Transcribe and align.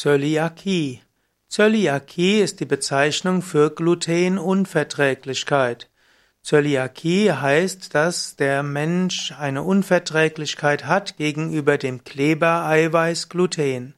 Zöliakie. 0.00 1.02
Zöliakie 1.48 2.38
ist 2.38 2.60
die 2.60 2.66
Bezeichnung 2.66 3.42
für 3.42 3.74
Glutenunverträglichkeit. 3.74 5.90
Zöliakie 6.40 7.32
heißt, 7.32 7.96
dass 7.96 8.36
der 8.36 8.62
Mensch 8.62 9.34
eine 9.36 9.64
Unverträglichkeit 9.64 10.86
hat 10.86 11.16
gegenüber 11.16 11.78
dem 11.78 12.04
Klebereiweiß 12.04 13.28
Gluten. 13.28 13.96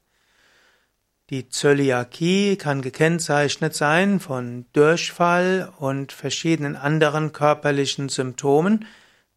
Die 1.28 1.50
Zöliakie 1.50 2.56
kann 2.56 2.80
gekennzeichnet 2.80 3.74
sein 3.74 4.20
von 4.20 4.64
Durchfall 4.72 5.70
und 5.80 6.12
verschiedenen 6.12 6.76
anderen 6.76 7.32
körperlichen 7.32 8.08
Symptomen. 8.08 8.86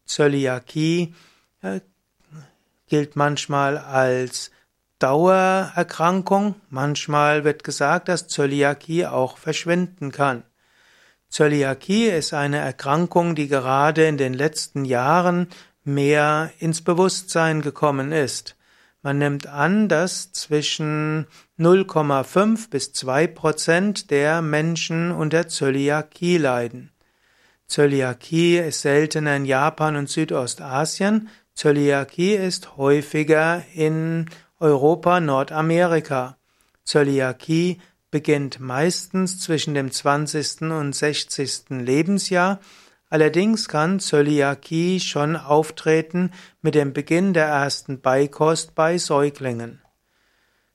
Zöliakie 0.06 1.14
äh, 1.60 1.80
gilt 2.88 3.16
manchmal 3.16 3.76
als 3.76 4.50
Dauererkrankung. 5.04 6.54
Manchmal 6.70 7.44
wird 7.44 7.62
gesagt, 7.62 8.08
dass 8.08 8.26
Zöliakie 8.26 9.04
auch 9.04 9.36
verschwinden 9.36 10.12
kann. 10.12 10.44
Zöliakie 11.28 12.06
ist 12.06 12.32
eine 12.32 12.56
Erkrankung, 12.56 13.34
die 13.34 13.48
gerade 13.48 14.06
in 14.06 14.16
den 14.16 14.32
letzten 14.32 14.86
Jahren 14.86 15.48
mehr 15.82 16.50
ins 16.58 16.80
Bewusstsein 16.80 17.60
gekommen 17.60 18.12
ist. 18.12 18.56
Man 19.02 19.18
nimmt 19.18 19.46
an, 19.46 19.90
dass 19.90 20.32
zwischen 20.32 21.26
0,5 21.58 22.70
bis 22.70 22.94
2 22.94 23.26
Prozent 23.26 24.10
der 24.10 24.40
Menschen 24.40 25.12
unter 25.12 25.48
Zöliakie 25.48 26.38
leiden. 26.38 26.92
Zöliakie 27.66 28.56
ist 28.56 28.80
seltener 28.80 29.36
in 29.36 29.44
Japan 29.44 29.96
und 29.96 30.08
Südostasien. 30.08 31.28
Zöliakie 31.52 32.36
ist 32.36 32.78
häufiger 32.78 33.62
in 33.74 34.30
Europa, 34.64 35.20
Nordamerika. 35.20 36.38
Zöliakie 36.84 37.82
beginnt 38.10 38.60
meistens 38.60 39.38
zwischen 39.38 39.74
dem 39.74 39.90
20. 39.90 40.62
und 40.62 40.94
60. 40.94 41.68
Lebensjahr. 41.68 42.60
Allerdings 43.10 43.68
kann 43.68 44.00
Zöliakie 44.00 45.00
schon 45.00 45.36
auftreten 45.36 46.30
mit 46.62 46.74
dem 46.74 46.94
Beginn 46.94 47.34
der 47.34 47.44
ersten 47.44 48.00
Beikost 48.00 48.74
bei 48.74 48.96
Säuglingen. 48.96 49.82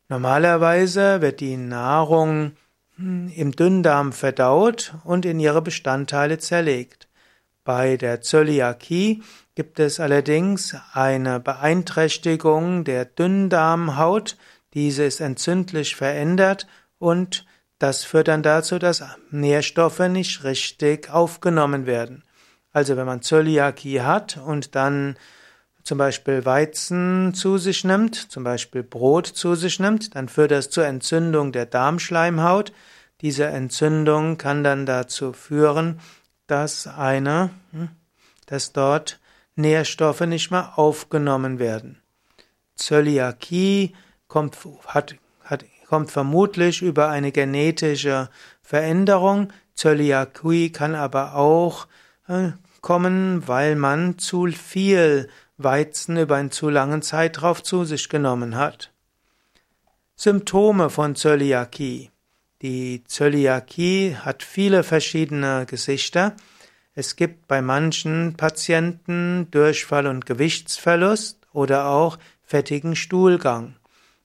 Normalerweise 0.08 1.22
wird 1.22 1.40
die 1.40 1.58
Nahrung 1.58 2.52
hm, 2.96 3.32
im 3.36 3.54
Dünndarm 3.54 4.14
verdaut 4.14 4.94
und 5.04 5.26
in 5.26 5.40
ihre 5.40 5.64
Bestandteile 5.64 6.38
zerlegt. 6.38 7.09
Bei 7.70 7.98
der 7.98 8.22
Zöliakie 8.22 9.22
gibt 9.54 9.80
es 9.80 10.00
allerdings 10.00 10.76
eine 10.94 11.40
Beeinträchtigung 11.40 12.84
der 12.84 13.06
Dünndarmhaut. 13.06 14.38
Diese 14.74 15.04
ist 15.04 15.20
entzündlich 15.20 15.96
verändert 15.96 16.66
und 16.98 17.46
das 17.78 18.04
führt 18.04 18.28
dann 18.28 18.42
dazu, 18.42 18.80
dass 18.80 19.04
Nährstoffe 19.30 20.00
nicht 20.00 20.44
richtig 20.44 21.12
aufgenommen 21.12 21.86
werden. 21.86 22.24
Also 22.72 22.98
wenn 22.98 23.06
man 23.06 23.22
Zöliakie 23.22 24.02
hat 24.02 24.38
und 24.44 24.74
dann 24.74 25.16
zum 25.84 26.00
Beispiel 26.00 26.46
Weizen 26.46 27.36
zu 27.36 27.60
sich 27.60 27.84
nimmt, 27.84 28.16
zum 28.16 28.44
Beispiel 28.44 28.82
Brot 28.82 29.28
zu 29.28 29.54
sich 29.54 29.80
nimmt, 29.80 30.16
dann 30.16 30.28
führt 30.28 30.50
das 30.50 30.72
zur 30.72 30.88
Entzündung 30.88 31.52
der 31.52 31.68
Darmschleimhaut. 31.68 32.74
Diese 33.22 33.46
Entzündung 33.46 34.40
kann 34.40 34.64
dann 34.64 34.88
dazu 34.88 35.34
führen, 35.34 36.00
dass 36.50 36.88
eine, 36.88 37.52
hm, 37.72 37.90
dass 38.48 38.74
dort 38.74 39.20
Nährstoffe 39.56 40.22
nicht 40.22 40.52
mehr 40.52 40.78
aufgenommen 40.78 41.60
werden. 41.60 42.02
Zöliakie 42.76 43.94
kommt, 44.28 44.58
hat, 44.88 45.16
hat, 45.44 45.66
kommt 45.88 46.12
vermutlich 46.12 46.82
über 46.82 47.10
eine 47.10 47.32
genetische 47.32 48.30
Veränderung. 48.62 49.54
Zöliakie 49.76 50.72
kann 50.72 50.96
aber 50.96 51.36
auch 51.36 51.88
äh, 52.28 52.52
kommen, 52.82 53.48
weil 53.48 53.76
man 53.76 54.18
zu 54.18 54.48
viel 54.48 55.30
Weizen 55.58 56.18
über 56.18 56.38
einen 56.38 56.52
zu 56.52 56.70
langen 56.70 57.02
Zeitraum 57.02 57.64
zu 57.64 57.84
sich 57.84 58.10
genommen 58.10 58.56
hat. 58.56 58.92
Symptome 60.16 60.90
von 60.90 61.16
Zöliakie. 61.16 62.12
Die 62.62 63.06
Zöliakie 63.06 64.18
hat 64.18 64.44
viele 64.44 64.84
verschiedene 64.84 65.66
Gesichter. 65.66 66.36
Es 66.94 67.16
gibt 67.16 67.48
bei 67.48 67.62
manchen 67.62 68.36
Patienten 68.36 69.48
Durchfall 69.50 70.08
und 70.08 70.26
Gewichtsverlust 70.26 71.48
oder 71.54 71.88
auch 71.88 72.20
fettigen 72.44 72.98
Stuhlgang. 72.98 73.76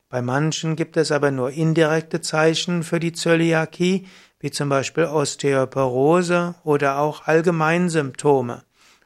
Bei 0.09 0.21
manchen 0.21 0.75
gibt 0.75 0.97
es 0.97 1.13
aber 1.13 1.31
nur 1.31 1.53
indirekte 1.53 2.23
Zeichen 2.23 2.83
für 2.83 2.99
die 2.99 3.13
Zöliakie, 3.13 4.09
wie 4.41 4.51
zum 4.51 4.69
Beispiel 4.69 5.05
Osteoporose 5.05 6.57
oder 6.65 6.99
auch 6.99 7.29
Allgemeinsymptome. 7.29 8.65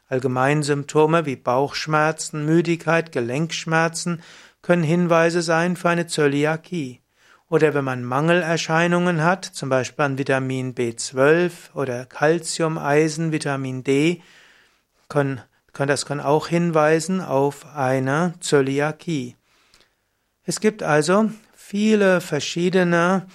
Allgemeinsymptome 0.09 1.27
wie 1.27 1.37
Bauchschmerzen, 1.37 2.47
Müdigkeit, 2.47 3.12
Gelenkschmerzen 3.12 4.22
können 4.62 4.83
Hinweise 4.83 5.43
sein 5.43 5.77
für 5.77 5.91
eine 5.91 6.06
Zöliakie. 6.06 7.03
Oder 7.50 7.72
wenn 7.72 7.84
man 7.84 8.04
Mangelerscheinungen 8.04 9.22
hat, 9.22 9.44
zum 9.44 9.70
Beispiel 9.70 10.04
an 10.04 10.19
Vitamin 10.19 10.75
B12 10.75 11.72
oder 11.75 12.04
Calcium, 12.04 12.76
Eisen, 12.76 13.32
Vitamin 13.32 13.84
D, 13.84 14.22
können, 15.09 15.41
können, 15.72 15.88
das 15.88 16.04
kann 16.04 16.20
auch 16.20 16.48
hinweisen 16.48 17.22
auf 17.22 17.75
eine 17.75 18.34
Zöliakie. 18.41 19.36
Es 20.44 20.60
gibt 20.60 20.82
also 20.82 21.31
viele 21.54 22.20
verschiedene 22.20 23.26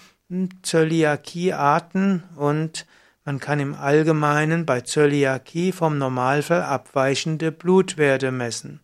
Zöliakie-Arten 0.61 2.23
und 2.35 2.85
man 3.25 3.39
kann 3.39 3.59
im 3.59 3.73
Allgemeinen 3.73 4.65
bei 4.65 4.81
Zöliakie 4.81 5.71
vom 5.71 5.97
Normalfall 5.97 6.61
abweichende 6.61 7.51
Blutwerte 7.51 8.31
messen. 8.31 8.81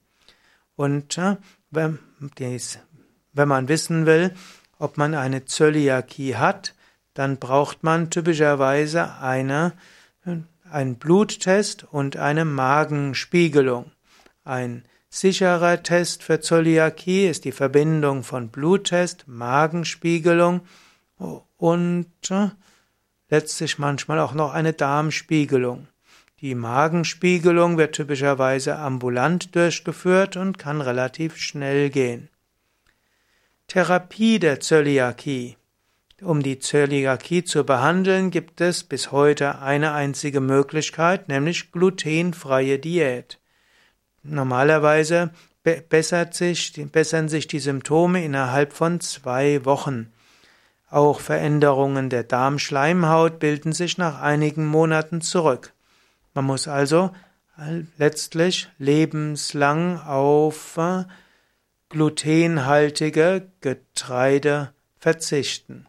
Und 0.75 1.17
wenn, 1.71 1.99
wenn 3.33 3.47
man 3.47 3.67
wissen 3.67 4.05
will, 4.05 4.33
ob 4.79 4.97
man 4.97 5.13
eine 5.13 5.45
Zöliakie 5.45 6.35
hat, 6.35 6.73
dann 7.13 7.37
braucht 7.37 7.83
man 7.83 8.09
typischerweise 8.09 9.17
eine, 9.19 9.73
einen 10.71 10.95
Bluttest 10.95 11.83
und 11.83 12.17
eine 12.17 12.45
Magenspiegelung. 12.45 13.91
Ein 14.43 14.83
sicherer 15.09 15.83
Test 15.83 16.23
für 16.23 16.39
Zöliakie 16.39 17.27
ist 17.27 17.45
die 17.45 17.51
Verbindung 17.51 18.23
von 18.23 18.49
Bluttest, 18.49 19.27
Magenspiegelung 19.27 20.61
und 21.57 22.07
letztlich 23.29 23.79
manchmal 23.79 24.19
auch 24.19 24.33
noch 24.33 24.53
eine 24.53 24.73
Darmspiegelung. 24.73 25.87
Die 26.41 26.55
Magenspiegelung 26.55 27.77
wird 27.77 27.95
typischerweise 27.95 28.77
ambulant 28.77 29.55
durchgeführt 29.55 30.37
und 30.37 30.57
kann 30.57 30.79
relativ 30.79 31.35
schnell 31.35 31.89
gehen. 31.89 32.29
Therapie 33.69 34.39
der 34.39 34.59
Zöliakie. 34.59 35.55
Um 36.23 36.41
die 36.41 36.57
Zöliakie 36.57 37.43
zu 37.43 37.63
behandeln, 37.63 38.31
gibt 38.31 38.61
es 38.61 38.83
bis 38.83 39.11
heute 39.11 39.59
eine 39.59 39.93
einzige 39.93 40.41
Möglichkeit, 40.41 41.29
nämlich 41.29 41.71
glutenfreie 41.71 42.79
Diät. 42.79 43.39
Normalerweise 44.23 45.29
bessert 45.61 46.33
sich, 46.33 46.73
bessern 46.91 47.29
sich 47.29 47.45
die 47.45 47.59
Symptome 47.59 48.25
innerhalb 48.25 48.73
von 48.73 49.01
zwei 49.01 49.63
Wochen. 49.65 50.11
Auch 50.89 51.19
Veränderungen 51.19 52.09
der 52.09 52.23
Darmschleimhaut 52.23 53.37
bilden 53.37 53.73
sich 53.73 53.99
nach 53.99 54.19
einigen 54.19 54.65
Monaten 54.65 55.21
zurück. 55.21 55.73
Man 56.33 56.45
muss 56.45 56.67
also 56.67 57.11
letztlich 57.97 58.67
lebenslang 58.79 59.99
auf 59.99 60.75
äh, 60.77 61.03
glutenhaltige 61.89 63.49
Getreide 63.61 64.73
verzichten. 64.99 65.87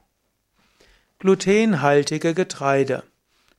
Glutenhaltige 1.19 2.33
Getreide. 2.33 3.03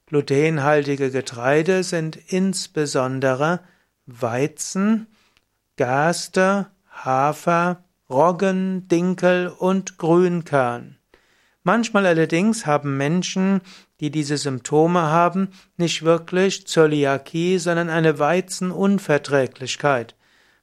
Glutenhaltige 0.07 1.12
Getreide 1.12 1.83
sind 1.83 2.16
insbesondere 2.16 3.60
Weizen, 4.07 5.06
Gerste, 5.75 6.71
Hafer, 6.89 7.83
Roggen, 8.10 8.88
Dinkel 8.88 9.48
und 9.48 10.00
Grünkern. 10.00 10.98
Manchmal 11.62 12.07
allerdings 12.07 12.66
haben 12.66 12.98
Menschen, 12.98 13.62
die 14.00 14.10
diese 14.10 14.38
Symptome 14.38 15.01
haben, 15.01 15.50
nicht 15.77 16.01
wirklich 16.01 16.66
Zöliakie, 16.66 17.60
sondern 17.60 17.92
eine 17.92 18.18
Weizenunverträglichkeit. 18.18 20.16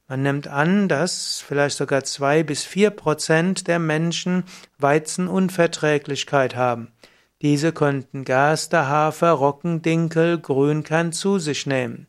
Man 0.09 0.23
nimmt 0.23 0.47
an, 0.47 0.87
dass 0.87 1.39
vielleicht 1.47 1.77
sogar 1.77 2.03
zwei 2.03 2.41
bis 2.41 2.63
vier 2.63 2.89
Prozent 2.89 3.67
der 3.67 3.77
Menschen 3.77 4.43
Weizenunverträglichkeit 4.79 6.55
haben. 6.55 6.91
Diese 7.43 7.71
könnten 7.71 8.25
Gerste, 8.25 8.87
Hafer, 8.87 9.33
Roggen, 9.33 9.83
Dinkel, 9.83 10.39
Grünkern 10.39 11.13
zu 11.13 11.37
sich 11.37 11.67
nehmen. 11.67 12.07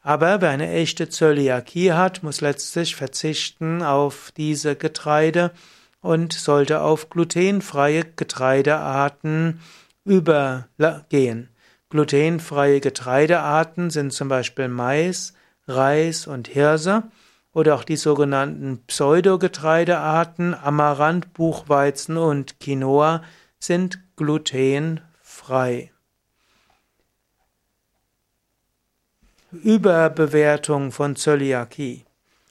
Aber 0.00 0.40
wer 0.40 0.48
eine 0.48 0.72
echte 0.72 1.10
Zöliakie 1.10 1.92
hat, 1.92 2.22
muss 2.22 2.40
letztlich 2.40 2.96
verzichten 2.96 3.82
auf 3.82 4.32
diese 4.34 4.74
Getreide 4.74 5.52
und 6.00 6.32
sollte 6.32 6.80
auf 6.80 7.10
glutenfreie 7.10 8.04
Getreidearten 8.16 9.60
übergehen. 10.06 11.50
Glutenfreie 11.90 12.80
Getreidearten 12.80 13.90
sind 13.90 14.14
zum 14.14 14.28
Beispiel 14.28 14.68
Mais, 14.68 15.34
Reis 15.66 16.26
und 16.26 16.48
Hirse 16.48 17.04
oder 17.52 17.74
auch 17.74 17.84
die 17.84 17.96
sogenannten 17.96 18.82
Pseudogetreidearten 18.86 20.54
Amaranth, 20.54 21.32
Buchweizen 21.32 22.16
und 22.16 22.60
Quinoa 22.60 23.22
sind 23.58 24.00
glutenfrei. 24.16 25.90
Überbewertung 29.52 30.90
von 30.90 31.14
Zöliakie. 31.14 32.04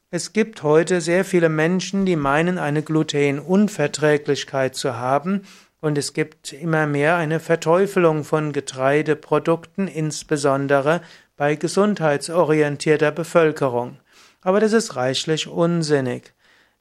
Es 0.09 0.31
gibt 0.31 0.63
heute 0.63 1.01
sehr 1.01 1.25
viele 1.25 1.49
Menschen, 1.49 2.05
die 2.05 2.15
meinen, 2.15 2.57
eine 2.57 2.81
Glutenunverträglichkeit 2.81 4.75
zu 4.75 4.95
haben, 4.95 5.41
und 5.81 5.97
es 5.97 6.13
gibt 6.13 6.53
immer 6.53 6.87
mehr 6.87 7.17
eine 7.17 7.41
Verteufelung 7.41 8.23
von 8.23 8.53
Getreideprodukten, 8.53 9.89
insbesondere 9.89 11.01
bei 11.35 11.55
gesundheitsorientierter 11.55 13.11
Bevölkerung. 13.11 13.99
Aber 14.41 14.59
das 14.59 14.73
ist 14.73 14.95
reichlich 14.95 15.47
unsinnig. 15.47 16.33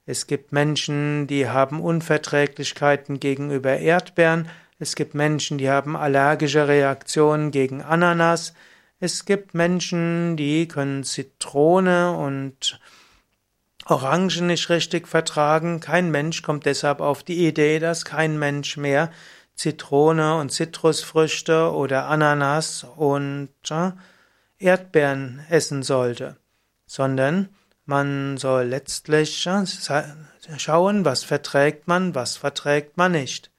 Es 0.05 0.27
gibt 0.27 0.51
Menschen, 0.51 1.27
die 1.27 1.47
haben 1.47 1.81
Unverträglichkeiten 1.81 3.19
gegenüber 3.19 3.77
Erdbeeren, 3.77 4.49
es 4.79 4.95
gibt 4.95 5.13
Menschen, 5.15 5.57
die 5.57 5.69
haben 5.69 5.95
allergische 5.95 6.67
Reaktionen 6.67 7.51
gegen 7.51 7.81
Ananas, 7.81 8.53
es 8.99 9.23
gibt 9.25 9.53
Menschen, 9.53 10.35
die 10.35 10.67
können 10.67 11.03
Zitrone 11.03 12.17
und 12.17 12.79
Orangen 13.85 14.47
nicht 14.47 14.69
richtig 14.69 15.07
vertragen. 15.07 15.79
Kein 15.79 16.09
Mensch 16.09 16.41
kommt 16.41 16.65
deshalb 16.65 17.01
auf 17.01 17.23
die 17.23 17.47
Idee, 17.47 17.79
dass 17.79 18.05
kein 18.05 18.39
Mensch 18.39 18.77
mehr 18.77 19.11
Zitrone 19.55 20.37
und 20.37 20.51
Zitrusfrüchte 20.51 21.71
oder 21.71 22.07
Ananas 22.07 22.85
und 22.95 23.49
äh, 23.69 23.91
Erdbeeren 24.63 25.41
essen 25.49 25.83
sollte, 25.83 26.37
sondern 26.85 27.49
man 27.85 28.37
soll 28.37 28.63
letztlich 28.63 29.37
schauen, 30.57 31.05
was 31.05 31.23
verträgt 31.23 31.87
man, 31.87 32.15
was 32.15 32.37
verträgt 32.37 32.97
man 32.97 33.11
nicht. 33.11 33.51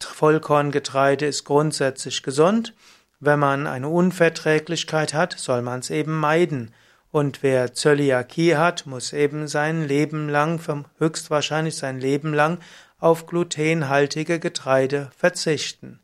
Vollkorngetreide 0.00 1.26
ist 1.26 1.44
grundsätzlich 1.44 2.22
gesund. 2.22 2.74
Wenn 3.20 3.40
man 3.40 3.66
eine 3.66 3.88
Unverträglichkeit 3.88 5.12
hat, 5.14 5.36
soll 5.36 5.62
man 5.62 5.80
es 5.80 5.90
eben 5.90 6.16
meiden. 6.16 6.72
Und 7.10 7.42
wer 7.42 7.74
Zöliakie 7.74 8.56
hat, 8.56 8.86
muss 8.86 9.12
eben 9.12 9.48
sein 9.48 9.86
Leben 9.86 10.28
lang, 10.28 10.60
höchstwahrscheinlich 10.98 11.76
sein 11.76 11.98
Leben 11.98 12.32
lang, 12.32 12.58
auf 12.98 13.26
glutenhaltige 13.26 14.38
Getreide 14.38 15.10
verzichten. 15.16 16.00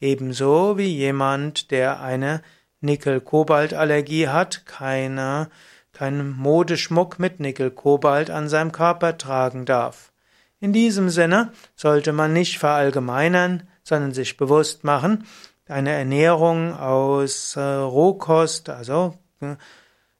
Ebenso 0.00 0.78
wie 0.78 0.94
jemand, 0.94 1.70
der 1.70 2.00
eine 2.00 2.42
Nickel-Kobalt-Allergie 2.84 4.28
hat, 4.28 4.66
keine, 4.66 5.48
keinen 5.92 6.30
Modeschmuck 6.30 7.18
mit 7.18 7.40
Nickel-Kobalt 7.40 8.30
an 8.30 8.48
seinem 8.48 8.72
Körper 8.72 9.18
tragen 9.18 9.64
darf. 9.64 10.12
In 10.60 10.72
diesem 10.72 11.10
Sinne 11.10 11.52
sollte 11.74 12.12
man 12.12 12.32
nicht 12.32 12.58
verallgemeinern, 12.58 13.68
sondern 13.82 14.12
sich 14.12 14.36
bewusst 14.36 14.84
machen, 14.84 15.26
eine 15.66 15.92
Ernährung 15.92 16.74
aus 16.74 17.56
äh, 17.56 17.60
Rohkost, 17.60 18.68
also 18.68 19.18
äh, 19.40 19.56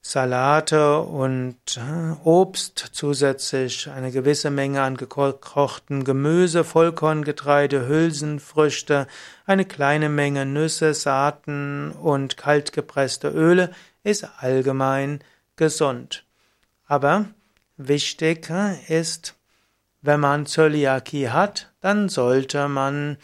Salate 0.06 0.98
und 1.00 1.78
äh, 1.78 2.12
Obst, 2.24 2.90
zusätzlich 2.92 3.88
eine 3.88 4.12
gewisse 4.12 4.50
Menge 4.50 4.82
an 4.82 4.98
gekochten 4.98 6.04
Gemüse, 6.04 6.62
Vollkorngetreide, 6.62 7.88
Hülsenfrüchte, 7.88 9.06
eine 9.46 9.64
kleine 9.64 10.10
Menge 10.10 10.44
Nüsse, 10.44 10.92
Saaten 10.92 11.90
und 11.92 12.36
kaltgepresste 12.36 13.28
Öle 13.28 13.72
ist 14.02 14.28
allgemein 14.40 15.20
gesund. 15.56 16.26
Aber 16.86 17.24
wichtig 17.78 18.50
äh, 18.50 18.76
ist, 18.86 19.36
wenn 20.02 20.20
man 20.20 20.44
Zöliakie 20.44 21.30
hat, 21.30 21.72
dann 21.80 22.10
sollte 22.10 22.68
man 22.68 23.16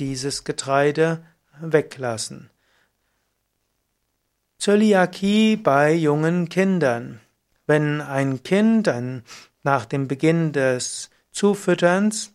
dieses 0.00 0.42
Getreide 0.42 1.22
weglassen. 1.60 2.50
Zöliakie 4.60 5.56
bei 5.56 5.94
jungen 5.94 6.50
Kindern. 6.50 7.20
Wenn 7.66 8.02
ein 8.02 8.42
Kind 8.42 8.88
ein, 8.88 9.22
nach 9.62 9.86
dem 9.86 10.06
Beginn 10.06 10.52
des 10.52 11.08
Zufütterns, 11.32 12.34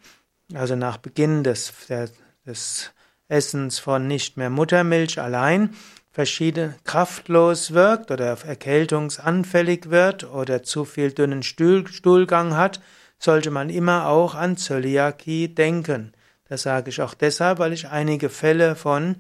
also 0.56 0.76
nach 0.76 0.98
Beginn 0.98 1.44
des, 1.44 1.72
des 2.48 2.92
Essens 3.28 3.78
von 3.78 4.08
nicht 4.08 4.38
mehr 4.38 4.50
Muttermilch 4.50 5.22
allein, 5.22 5.76
verschiedene 6.12 6.74
kraftlos 6.84 7.74
wirkt 7.74 8.10
oder 8.10 8.36
erkältungsanfällig 8.44 9.92
wird 9.92 10.24
oder 10.24 10.64
zu 10.64 10.84
viel 10.84 11.12
dünnen 11.12 11.44
Stuhl, 11.44 11.86
Stuhlgang 11.86 12.56
hat, 12.56 12.82
sollte 13.20 13.52
man 13.52 13.70
immer 13.70 14.08
auch 14.08 14.34
an 14.34 14.58
Zöliakie 14.58 15.50
denken. 15.50 16.14
Das 16.50 16.64
sage 16.64 16.90
ich 16.90 17.04
auch 17.04 17.14
deshalb, 17.14 17.60
weil 17.60 17.74
ich 17.74 17.90
einige 17.90 18.30
Fälle 18.30 18.76
von 18.76 19.18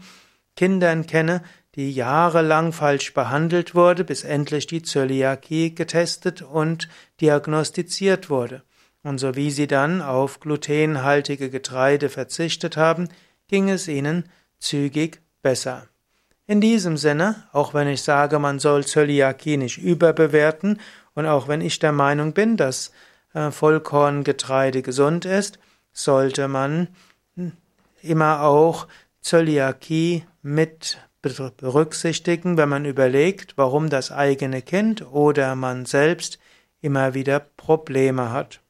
Kindern 0.55 1.05
kenne, 1.05 1.43
die 1.75 1.91
jahrelang 1.91 2.71
falsch 2.71 3.13
behandelt 3.13 3.75
wurde, 3.75 4.03
bis 4.03 4.23
endlich 4.23 4.67
die 4.67 4.81
Zöliakie 4.81 5.75
getestet 5.75 6.41
und 6.41 6.87
diagnostiziert 7.19 8.29
wurde. 8.29 8.63
Und 9.03 9.19
so 9.19 9.35
wie 9.35 9.51
sie 9.51 9.67
dann 9.67 10.01
auf 10.01 10.39
glutenhaltige 10.39 11.49
Getreide 11.49 12.09
verzichtet 12.09 12.77
haben, 12.77 13.09
ging 13.47 13.69
es 13.69 13.87
ihnen 13.87 14.29
zügig 14.57 15.21
besser. 15.41 15.87
In 16.47 16.61
diesem 16.61 16.95
Sinne, 16.97 17.43
auch 17.51 17.73
wenn 17.73 17.87
ich 17.87 18.03
sage, 18.03 18.39
man 18.39 18.59
soll 18.59 18.85
Zöliakie 18.85 19.57
nicht 19.57 19.77
überbewerten 19.77 20.79
und 21.13 21.25
auch 21.25 21.47
wenn 21.47 21.61
ich 21.61 21.79
der 21.79 21.91
Meinung 21.91 22.33
bin, 22.33 22.55
dass 22.55 22.91
äh, 23.33 23.51
Vollkorngetreide 23.51 24.81
gesund 24.81 25.25
ist, 25.25 25.59
sollte 25.91 26.47
man 26.47 26.87
hm, 27.35 27.51
immer 28.01 28.43
auch 28.43 28.87
Zöliakie 29.21 30.25
mit 30.41 30.99
berücksichtigen, 31.57 32.57
wenn 32.57 32.69
man 32.69 32.85
überlegt, 32.85 33.57
warum 33.57 33.89
das 33.89 34.11
eigene 34.11 34.61
Kind 34.61 35.05
oder 35.11 35.55
man 35.55 35.85
selbst 35.85 36.39
immer 36.81 37.13
wieder 37.13 37.39
Probleme 37.39 38.31
hat. 38.31 38.61